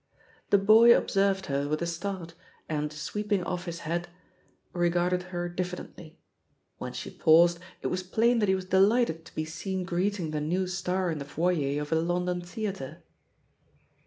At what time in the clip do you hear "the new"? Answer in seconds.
10.31-10.65